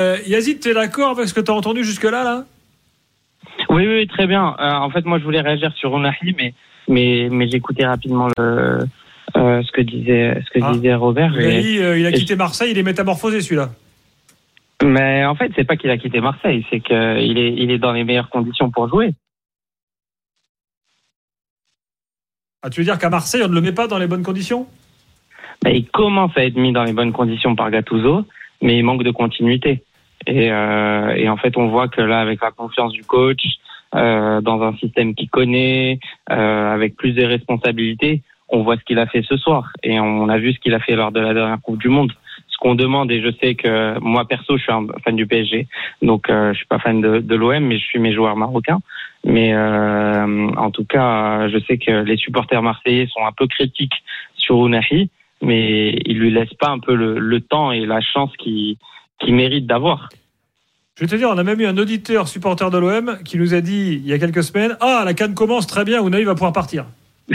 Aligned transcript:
Euh, 0.00 0.18
Yazid, 0.26 0.60
tu 0.60 0.68
es 0.68 0.74
d'accord 0.74 1.10
avec 1.10 1.26
ce 1.28 1.34
que 1.34 1.40
tu 1.40 1.50
as 1.50 1.54
entendu 1.54 1.82
jusque-là 1.82 2.22
là? 2.22 2.44
Oui, 3.68 3.86
oui, 3.86 4.06
très 4.06 4.26
bien. 4.28 4.54
Euh, 4.60 4.70
en 4.74 4.90
fait, 4.90 5.04
moi, 5.04 5.18
je 5.18 5.24
voulais 5.24 5.40
réagir 5.40 5.72
sur 5.74 5.96
Unahi, 5.96 6.34
mais, 6.36 6.54
mais, 6.86 7.28
mais 7.30 7.48
j'écoutais 7.48 7.84
rapidement 7.84 8.28
le, 8.38 8.78
euh, 9.36 9.62
ce 9.64 9.72
que 9.72 9.80
disait, 9.80 10.40
ce 10.46 10.50
que 10.58 10.64
Ah. 10.64 10.72
disait 10.72 10.94
Robert. 10.94 11.32
Il 11.34 11.46
a, 11.46 11.58
et- 11.58 11.62
dit, 11.62 11.78
euh, 11.80 11.98
il 11.98 12.06
a 12.06 12.10
et- 12.10 12.12
quitté 12.12 12.36
Marseille, 12.36 12.70
il 12.70 12.78
est 12.78 12.82
métamorphosé 12.84 13.40
celui-là. 13.40 13.70
Mais 14.84 15.24
en 15.24 15.34
fait, 15.34 15.50
c'est 15.56 15.64
pas 15.64 15.76
qu'il 15.76 15.90
a 15.90 15.98
quitté 15.98 16.20
Marseille, 16.20 16.64
c'est 16.70 16.78
qu'il 16.78 16.94
est, 17.38 17.52
il 17.54 17.70
est 17.72 17.78
dans 17.78 17.92
les 17.92 18.04
meilleures 18.04 18.30
conditions 18.30 18.70
pour 18.70 18.88
jouer. 18.88 19.10
Ah, 22.62 22.70
tu 22.70 22.80
veux 22.80 22.84
dire 22.84 22.98
qu'à 22.98 23.10
Marseille, 23.10 23.42
on 23.44 23.48
ne 23.48 23.54
le 23.54 23.60
met 23.60 23.72
pas 23.72 23.88
dans 23.88 23.98
les 23.98 24.06
bonnes 24.06 24.22
conditions? 24.22 24.68
Bah, 25.62 25.70
il 25.70 25.88
commence 25.88 26.36
à 26.36 26.44
être 26.44 26.56
mis 26.56 26.72
dans 26.72 26.84
les 26.84 26.92
bonnes 26.92 27.12
conditions 27.12 27.56
par 27.56 27.70
Gattuso, 27.72 28.24
mais 28.62 28.78
il 28.78 28.84
manque 28.84 29.02
de 29.02 29.10
continuité. 29.10 29.82
Et, 30.26 30.50
euh, 30.50 31.14
et 31.16 31.28
en 31.28 31.36
fait, 31.36 31.56
on 31.56 31.68
voit 31.68 31.88
que 31.88 32.00
là, 32.00 32.20
avec 32.20 32.42
la 32.42 32.50
confiance 32.50 32.92
du 32.92 33.04
coach, 33.04 33.42
euh, 33.94 34.40
dans 34.40 34.62
un 34.62 34.76
système 34.76 35.14
qu'il 35.14 35.30
connaît, 35.30 35.98
euh, 36.30 36.74
avec 36.74 36.96
plus 36.96 37.12
de 37.12 37.24
responsabilités, 37.24 38.22
on 38.50 38.62
voit 38.62 38.76
ce 38.76 38.84
qu'il 38.84 38.98
a 38.98 39.06
fait 39.06 39.22
ce 39.22 39.36
soir. 39.36 39.72
Et 39.82 40.00
on 40.00 40.28
a 40.28 40.38
vu 40.38 40.52
ce 40.52 40.58
qu'il 40.58 40.74
a 40.74 40.80
fait 40.80 40.96
lors 40.96 41.12
de 41.12 41.20
la 41.20 41.34
dernière 41.34 41.60
Coupe 41.62 41.78
du 41.78 41.88
Monde. 41.88 42.12
Ce 42.48 42.56
qu'on 42.58 42.74
demande, 42.74 43.10
et 43.12 43.22
je 43.22 43.30
sais 43.40 43.54
que 43.54 43.98
moi 44.00 44.26
perso, 44.26 44.56
je 44.56 44.62
suis 44.62 44.72
un 44.72 44.86
fan 45.04 45.16
du 45.16 45.26
PSG, 45.26 45.68
donc 46.02 46.28
euh, 46.28 46.52
je 46.52 46.58
suis 46.58 46.66
pas 46.66 46.78
fan 46.78 47.00
de, 47.00 47.20
de 47.20 47.34
l'OM, 47.36 47.64
mais 47.64 47.78
je 47.78 47.84
suis 47.84 47.98
mes 47.98 48.12
joueurs 48.12 48.36
marocains. 48.36 48.80
Mais 49.24 49.54
euh, 49.54 50.48
en 50.56 50.70
tout 50.70 50.84
cas, 50.84 51.48
je 51.48 51.58
sais 51.66 51.78
que 51.78 52.02
les 52.02 52.16
supporters 52.16 52.62
marseillais 52.62 53.06
sont 53.06 53.24
un 53.24 53.32
peu 53.32 53.46
critiques 53.46 54.02
sur 54.36 54.66
Unahi 54.66 55.10
mais 55.40 56.00
il 56.04 56.18
lui 56.18 56.30
laisse 56.30 56.52
pas 56.54 56.68
un 56.68 56.78
peu 56.78 56.94
le, 56.94 57.18
le 57.18 57.40
temps 57.40 57.72
et 57.72 57.86
la 57.86 58.00
chance 58.00 58.30
qu'il 58.38 58.76
qu'il 59.18 59.34
mérite 59.34 59.66
d'avoir. 59.66 60.08
Je 60.96 61.04
vais 61.04 61.08
te 61.08 61.14
dire, 61.14 61.28
on 61.30 61.38
a 61.38 61.44
même 61.44 61.60
eu 61.60 61.66
un 61.66 61.78
auditeur 61.78 62.26
supporter 62.26 62.70
de 62.70 62.78
l'OM 62.78 63.18
qui 63.24 63.38
nous 63.38 63.54
a 63.54 63.60
dit 63.60 64.00
il 64.02 64.06
y 64.06 64.12
a 64.12 64.18
quelques 64.18 64.42
semaines 64.42 64.76
Ah, 64.80 65.02
la 65.04 65.14
canne 65.14 65.34
commence 65.34 65.66
très 65.66 65.84
bien, 65.84 66.04
Unai 66.04 66.24
va 66.24 66.34
pouvoir 66.34 66.52
partir. 66.52 66.86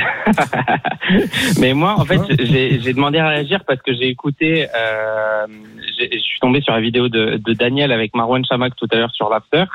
Mais 1.60 1.74
moi, 1.74 1.96
en 1.98 2.06
fait, 2.06 2.20
j'ai 2.40 2.94
demandé 2.94 3.20
à 3.20 3.28
réagir 3.28 3.64
parce 3.66 3.82
que 3.82 3.94
j'ai 3.94 4.08
écouté, 4.10 4.68
euh, 4.76 5.48
je 6.00 6.18
suis 6.20 6.40
tombé 6.40 6.62
sur 6.62 6.74
la 6.74 6.82
vidéo 6.82 7.10
de, 7.10 7.38
de 7.38 7.54
Daniel 7.54 7.92
avec 7.92 8.16
Marwan 8.16 8.44
Chamak 8.46 8.76
tout 8.76 8.88
à 8.92 8.96
l'heure 8.96 9.12
sur 9.12 9.30
l'after. 9.30 9.66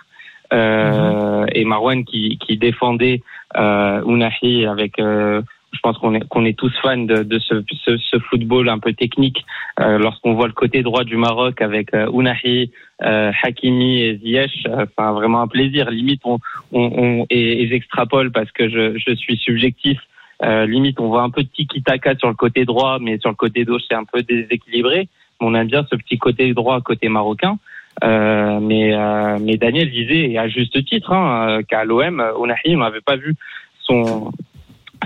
Euh, 0.52 1.46
Et 1.52 1.64
Marwan 1.64 2.04
qui, 2.04 2.38
qui 2.38 2.56
défendait 2.56 3.22
euh, 3.56 4.02
Unahi 4.06 4.66
avec, 4.66 4.98
euh, 4.98 5.42
je 5.78 5.82
pense 5.82 5.96
qu'on 5.98 6.14
est, 6.16 6.26
qu'on 6.28 6.44
est 6.44 6.58
tous 6.58 6.74
fans 6.82 6.96
de, 6.96 7.22
de 7.22 7.38
ce, 7.38 7.62
ce, 7.84 7.96
ce 7.96 8.18
football 8.18 8.68
un 8.68 8.80
peu 8.80 8.92
technique. 8.92 9.44
Euh, 9.78 9.98
Lorsqu'on 9.98 10.34
voit 10.34 10.48
le 10.48 10.52
côté 10.52 10.82
droit 10.82 11.04
du 11.04 11.16
Maroc 11.16 11.62
avec 11.62 11.94
euh, 11.94 12.10
Unahi, 12.12 12.72
euh, 13.04 13.30
Hakimi 13.42 14.02
et 14.02 14.16
Ziyech, 14.16 14.50
euh, 14.66 14.86
c'est 14.86 15.04
vraiment 15.04 15.40
un 15.40 15.46
plaisir. 15.46 15.88
Limite, 15.88 16.22
on, 16.24 16.38
on, 16.72 16.90
on 17.04 17.26
et, 17.30 17.62
et 17.62 17.68
j'extrapole 17.68 18.32
parce 18.32 18.50
que 18.50 18.68
je, 18.68 18.98
je 18.98 19.14
suis 19.14 19.36
subjectif. 19.36 19.98
Euh, 20.42 20.66
limite, 20.66 20.98
on 20.98 21.06
voit 21.06 21.22
un 21.22 21.30
peu 21.30 21.44
de 21.44 21.48
tiki-taka 21.48 22.16
sur 22.16 22.28
le 22.28 22.34
côté 22.34 22.64
droit, 22.64 22.98
mais 23.00 23.18
sur 23.18 23.30
le 23.30 23.36
côté 23.36 23.64
gauche, 23.64 23.82
c'est 23.88 23.94
un 23.94 24.04
peu 24.12 24.22
déséquilibré. 24.22 25.08
On 25.38 25.54
aime 25.54 25.68
bien 25.68 25.86
ce 25.88 25.94
petit 25.94 26.18
côté 26.18 26.52
droit, 26.54 26.80
côté 26.80 27.08
marocain. 27.08 27.56
Euh, 28.02 28.58
mais, 28.60 28.94
euh, 28.94 29.38
mais 29.40 29.56
Daniel 29.56 29.90
disait, 29.90 30.30
et 30.30 30.38
à 30.38 30.48
juste 30.48 30.84
titre, 30.84 31.12
hein, 31.12 31.26
euh, 31.48 31.62
qu'à 31.62 31.84
l'OM, 31.84 32.20
Onahi, 32.36 32.74
on 32.74 32.78
n'avait 32.78 33.00
pas 33.00 33.16
vu 33.16 33.34
son, 33.80 34.30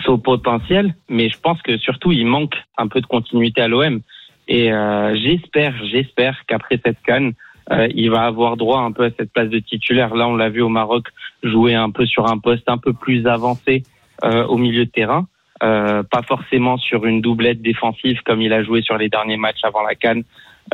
son 0.05 0.19
potentiel, 0.19 0.95
mais 1.09 1.29
je 1.29 1.39
pense 1.39 1.61
que 1.63 1.77
surtout, 1.79 2.13
il 2.13 2.27
manque 2.27 2.55
un 2.79 2.89
peu 2.89 3.01
de 3.01 3.07
continuité 3.07 3.61
à 3.61 3.69
l'OM. 3.69 4.01
Et 4.49 4.73
euh, 4.73 5.15
j'espère, 5.17 5.75
j'espère 5.85 6.45
qu'après 6.47 6.81
cette 6.85 7.01
canne, 7.03 7.33
euh, 7.71 7.89
il 7.95 8.11
va 8.11 8.23
avoir 8.23 8.57
droit 8.57 8.81
un 8.81 8.93
peu 8.93 9.05
à 9.05 9.11
cette 9.17 9.33
place 9.33 9.49
de 9.49 9.59
titulaire. 9.59 10.15
Là, 10.15 10.27
on 10.29 10.37
l'a 10.37 10.49
vu 10.49 10.63
au 10.63 10.69
Maroc 10.69 11.09
jouer 11.43 11.75
un 11.75 11.91
peu 11.91 12.07
sur 12.07 12.29
un 12.29 12.39
poste 12.39 12.69
un 12.69 12.79
peu 12.79 12.93
plus 12.93 13.27
avancé 13.27 13.85
euh, 14.25 14.45
au 14.47 14.57
milieu 14.57 14.85
de 14.85 14.91
terrain. 14.91 15.27
Euh, 15.63 16.03
pas 16.03 16.23
forcément 16.23 16.77
sur 16.77 17.07
une 17.07 17.21
doublette 17.21 17.63
défensive 17.63 18.21
comme 18.25 18.43
il 18.43 18.53
a 18.53 18.65
joué 18.65 18.83
sur 18.83 18.99
les 18.99 19.09
derniers 19.09 19.37
matchs 19.37 19.63
avant 19.63 19.83
la 19.83 19.95
canne 19.95 20.25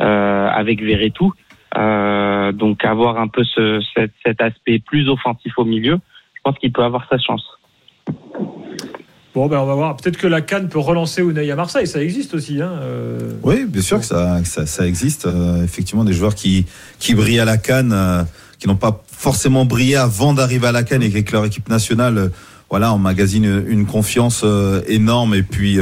euh, 0.01 0.49
avec 0.49 0.81
Verretou. 0.81 1.31
Euh, 1.77 2.51
donc 2.51 2.83
avoir 2.83 3.19
un 3.19 3.27
peu 3.27 3.43
ce, 3.43 3.81
cet, 3.93 4.11
cet 4.25 4.41
aspect 4.41 4.79
plus 4.79 5.07
offensif 5.07 5.53
au 5.57 5.65
milieu, 5.65 5.99
je 6.33 6.41
pense 6.43 6.57
qu'il 6.57 6.71
peut 6.71 6.83
avoir 6.83 7.07
sa 7.07 7.19
chance. 7.19 7.58
Bon, 9.35 9.47
ben 9.47 9.59
on 9.59 9.65
va 9.65 9.75
voir. 9.75 9.95
Peut-être 9.95 10.17
que 10.17 10.25
la 10.25 10.41
canne 10.41 10.69
peut 10.69 10.79
relancer 10.79 11.21
Unai 11.21 11.51
à 11.51 11.55
Marseille, 11.55 11.85
ça 11.85 12.01
existe 12.01 12.33
aussi. 12.33 12.61
Hein, 12.61 12.71
euh. 12.81 13.33
Oui, 13.43 13.65
bien 13.65 13.81
sûr 13.81 13.99
que 13.99 14.05
ça, 14.05 14.41
ça, 14.43 14.87
existe. 14.87 15.27
Euh, 15.27 15.63
effectivement, 15.63 16.03
des 16.03 16.13
joueurs 16.13 16.33
qui, 16.33 16.65
qui 16.97 17.13
brillent 17.13 17.39
à 17.39 17.45
la 17.45 17.57
canne, 17.57 17.91
euh, 17.93 18.23
qui 18.57 18.67
n'ont 18.67 18.75
pas 18.75 19.03
forcément 19.11 19.65
brillé 19.65 19.97
avant 19.97 20.33
d'arriver 20.33 20.67
à 20.67 20.71
la 20.71 20.81
canne 20.81 21.03
et 21.03 21.09
qu'avec 21.09 21.31
leur 21.31 21.45
équipe 21.45 21.69
nationale, 21.69 22.31
voilà, 22.71 22.91
emmagasine 22.91 23.45
une, 23.45 23.65
une 23.67 23.85
confiance 23.85 24.43
énorme 24.87 25.35
et 25.35 25.43
puis 25.43 25.79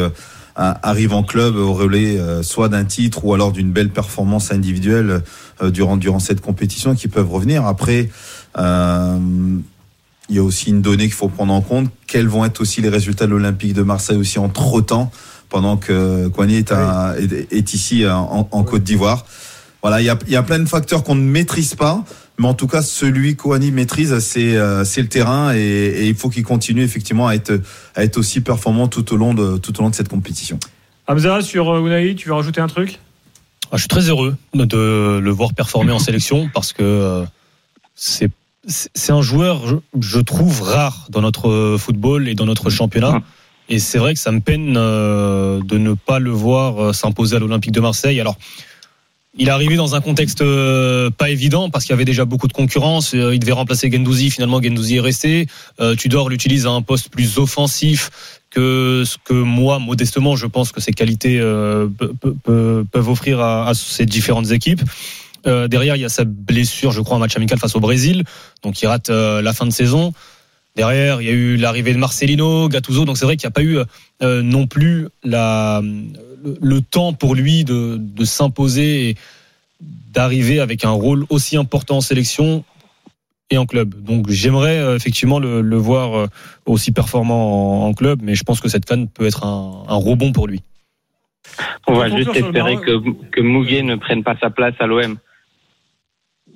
arrive 0.55 1.13
en 1.13 1.21
club 1.21 1.55
au 1.55 1.73
relais 1.73 2.17
soit 2.43 2.69
d'un 2.69 2.85
titre 2.85 3.25
ou 3.25 3.33
alors 3.33 3.51
d'une 3.51 3.71
belle 3.71 3.89
performance 3.89 4.51
individuelle 4.51 5.21
durant, 5.61 5.97
durant 5.97 6.19
cette 6.19 6.39
compétition 6.39 6.95
qui 6.95 7.09
peuvent 7.09 7.29
revenir. 7.29 7.65
Après, 7.65 8.09
il 10.29 10.35
y 10.35 10.39
a 10.39 10.43
aussi 10.43 10.69
une 10.69 10.81
donnée 10.81 11.05
qu'il 11.05 11.13
faut 11.13 11.29
prendre 11.29 11.53
en 11.53 11.61
compte. 11.61 11.89
Quels 12.05 12.27
vont 12.27 12.43
être 12.45 12.59
aussi 12.61 12.81
les 12.81 12.89
résultats 12.89 13.25
de 13.25 13.31
l'Olympique 13.31 13.73
de 13.73 13.83
Marseille 13.83 14.17
aussi 14.17 14.39
entre 14.39 14.81
temps, 14.81 15.11
pendant 15.49 15.77
que 15.77 16.27
Kouani 16.27 16.55
est, 16.57 16.71
à- 16.71 17.15
est, 17.19 17.51
est 17.53 17.73
ici 17.73 18.05
en, 18.07 18.47
en 18.51 18.63
Côte 18.63 18.83
d'Ivoire. 18.83 19.25
Voilà, 19.81 20.01
il 20.01 20.05
y 20.05 20.09
a, 20.09 20.17
il 20.25 20.33
y 20.33 20.35
a 20.35 20.43
plein 20.43 20.59
de 20.59 20.67
facteurs 20.67 21.03
qu'on 21.03 21.15
ne 21.15 21.21
maîtrise 21.21 21.75
pas, 21.75 22.03
mais 22.39 22.47
en 22.47 22.53
tout 22.53 22.67
cas, 22.67 22.81
celui 22.81 23.35
qu'Ouani 23.35 23.71
maîtrise, 23.71 24.19
c'est 24.19 24.57
euh, 24.57 24.83
c'est 24.83 25.01
le 25.01 25.07
terrain 25.07 25.53
et, 25.55 25.59
et 25.59 26.07
il 26.07 26.15
faut 26.15 26.29
qu'il 26.29 26.43
continue 26.43 26.81
effectivement 26.81 27.27
à 27.27 27.35
être, 27.35 27.61
à 27.95 28.03
être 28.03 28.17
aussi 28.17 28.41
performant 28.41 28.87
tout 28.87 29.13
au 29.13 29.17
long 29.17 29.33
de, 29.33 29.57
tout 29.57 29.79
au 29.79 29.83
long 29.83 29.89
de 29.89 29.95
cette 29.95 30.09
compétition. 30.09 30.59
Hamza, 31.07 31.41
sur 31.41 31.69
euh, 31.69 31.79
Unai, 31.79 32.15
tu 32.15 32.27
veux 32.27 32.33
rajouter 32.33 32.59
un 32.59 32.67
truc? 32.67 32.99
Ah, 33.71 33.75
je 33.77 33.81
suis 33.81 33.87
très 33.87 34.09
heureux 34.09 34.35
de 34.53 35.19
le 35.21 35.31
voir 35.31 35.53
performer 35.53 35.91
en 35.91 35.99
sélection 35.99 36.49
parce 36.53 36.73
que 36.73 36.83
euh, 36.83 37.23
c'est 37.95 38.29
c'est 38.65 39.11
un 39.11 39.21
joueur, 39.21 39.61
je, 39.99 40.19
trouve, 40.19 40.61
rare 40.61 41.07
dans 41.09 41.21
notre 41.21 41.77
football 41.79 42.27
et 42.27 42.35
dans 42.35 42.45
notre 42.45 42.69
championnat. 42.69 43.21
Et 43.69 43.79
c'est 43.79 43.97
vrai 43.97 44.13
que 44.13 44.19
ça 44.19 44.31
me 44.31 44.39
peine 44.39 44.75
euh, 44.77 45.59
de 45.63 45.77
ne 45.77 45.93
pas 45.93 46.19
le 46.19 46.31
voir 46.31 46.81
euh, 46.81 46.93
s'imposer 46.93 47.35
à 47.35 47.39
l'Olympique 47.39 47.73
de 47.73 47.81
Marseille. 47.81 48.19
Alors, 48.21 48.37
il 49.37 49.49
est 49.49 49.51
arrivé 49.51 49.75
dans 49.75 49.93
un 49.93 50.01
contexte 50.01 50.41
euh, 50.41 51.09
pas 51.11 51.29
évident 51.29 51.69
parce 51.69 51.83
qu'il 51.83 51.91
y 51.91 51.93
avait 51.93 52.05
déjà 52.05 52.25
beaucoup 52.25 52.47
de 52.47 52.53
concurrence. 52.53 53.13
Il 53.13 53.39
devait 53.39 53.51
remplacer 53.51 53.91
Gendouzi. 53.91 54.31
Finalement, 54.31 54.61
Gendouzi 54.61 54.95
est 54.95 55.01
resté. 55.01 55.47
Tudor 55.97 56.29
l'utilise 56.29 56.65
à 56.65 56.71
un 56.71 56.81
poste 56.81 57.09
plus 57.09 57.37
offensif 57.37 58.09
que 58.49 59.03
ce 59.05 59.17
que 59.23 59.33
moi, 59.33 59.79
modestement, 59.79 60.35
je 60.37 60.47
pense 60.47 60.71
que 60.71 60.79
ses 60.81 60.93
qualités 60.93 61.37
pe- 61.39 62.13
pe- 62.19 62.33
pe- 62.43 62.83
peuvent 62.91 63.09
offrir 63.09 63.39
à, 63.41 63.67
à 63.67 63.73
ces 63.73 64.05
différentes 64.05 64.49
équipes. 64.51 64.81
Euh, 65.47 65.67
derrière, 65.67 65.95
il 65.95 66.01
y 66.01 66.05
a 66.05 66.09
sa 66.09 66.25
blessure, 66.25 66.91
je 66.91 67.01
crois, 67.01 67.17
en 67.17 67.19
match 67.19 67.35
amical 67.35 67.57
face 67.57 67.75
au 67.75 67.79
Brésil, 67.79 68.23
donc 68.63 68.81
il 68.81 68.87
rate 68.87 69.09
euh, 69.09 69.41
la 69.41 69.53
fin 69.53 69.65
de 69.65 69.71
saison. 69.71 70.13
Derrière, 70.75 71.21
il 71.21 71.27
y 71.27 71.29
a 71.29 71.33
eu 71.33 71.55
l'arrivée 71.55 71.93
de 71.93 71.97
Marcelino, 71.97 72.69
Gattuso, 72.69 73.05
donc 73.05 73.17
c'est 73.17 73.25
vrai 73.25 73.37
qu'il 73.37 73.47
n'y 73.47 73.51
a 73.51 73.55
pas 73.55 73.63
eu 73.63 73.79
euh, 74.21 74.41
non 74.43 74.67
plus 74.67 75.07
la, 75.23 75.81
le, 75.81 76.57
le 76.61 76.81
temps 76.81 77.13
pour 77.13 77.33
lui 77.33 77.63
de, 77.63 77.97
de 77.97 78.25
s'imposer 78.25 79.09
et 79.09 79.15
d'arriver 80.13 80.59
avec 80.59 80.85
un 80.85 80.91
rôle 80.91 81.25
aussi 81.29 81.57
important 81.57 81.97
en 81.97 82.01
sélection 82.01 82.63
et 83.49 83.57
en 83.57 83.65
club. 83.65 83.95
Donc 84.03 84.29
j'aimerais 84.29 84.77
euh, 84.77 84.95
effectivement 84.95 85.39
le, 85.39 85.61
le 85.61 85.77
voir 85.77 86.15
euh, 86.15 86.27
aussi 86.65 86.91
performant 86.91 87.85
en, 87.85 87.87
en 87.87 87.93
club, 87.93 88.19
mais 88.21 88.35
je 88.35 88.43
pense 88.43 88.59
que 88.59 88.69
cette 88.69 88.85
canne 88.85 89.07
peut 89.07 89.25
être 89.25 89.45
un, 89.45 89.83
un 89.87 89.95
rebond 89.95 90.31
pour 90.31 90.47
lui. 90.47 90.61
On 91.87 91.93
va 91.93 92.15
juste 92.15 92.35
espérer 92.35 92.75
que, 92.75 92.99
que 93.31 93.41
Mouguet 93.41 93.81
ne 93.81 93.95
prenne 93.95 94.23
pas 94.23 94.35
sa 94.39 94.49
place 94.49 94.75
à 94.79 94.85
l'OM. 94.85 95.17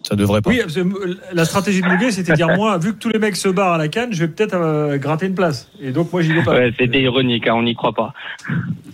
Ça 0.04 0.16
devrait 0.16 0.42
pas. 0.42 0.50
Oui, 0.50 0.60
parce 0.60 0.74
que 0.74 0.82
la 1.34 1.46
stratégie 1.46 1.82
de 1.82 1.88
Mouguet, 1.88 2.12
c'était 2.12 2.32
de 2.32 2.36
dire 2.38 2.50
moi, 2.50 2.78
vu 2.78 2.94
que 2.94 2.98
tous 2.98 3.10
les 3.10 3.20
mecs 3.20 3.36
se 3.36 3.50
barrent 3.50 3.74
à 3.74 3.78
la 3.78 3.88
canne, 3.88 4.14
je 4.14 4.26
vais 4.26 4.28
peut-être 4.28 4.56
euh, 4.56 4.98
gratter 4.98 5.28
une 5.28 5.36
place. 5.36 5.70
Et 5.80 5.92
donc, 5.92 6.12
moi, 6.12 6.22
j'y 6.22 6.34
vais 6.34 6.44
pas. 6.44 6.54
Ouais, 6.54 6.74
C'était 6.78 7.02
ironique, 7.02 7.48
hein, 7.48 7.54
on 7.56 7.64
n'y 7.64 7.76
croit 7.76 7.94
pas. 7.94 8.14